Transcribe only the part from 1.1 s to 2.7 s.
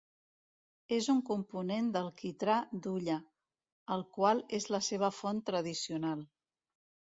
un component del quitrà